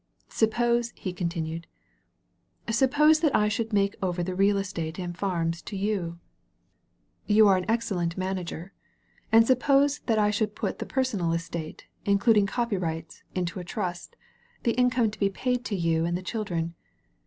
[0.21, 1.67] *' Suppose, he continued,
[2.21, 6.17] '* suppose that I should make over the real estate and farms to you—
[7.27, 8.73] 218 a •c a THE PRIMITIVE you are an excellent manager.
[9.31, 14.15] And suppose that I should put the personal estate, including copy rights, into a trust,
[14.63, 16.73] the income to be paid to you and the children.